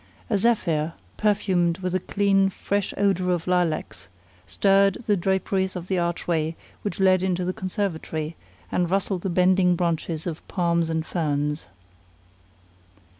[0.31, 4.07] A zephyr, perfumed with the clean, fresh odor of lilacs,
[4.47, 8.35] stirred the draperies of the archway which led into the conservatory
[8.71, 11.67] and rustled the bending branches of palms and ferns.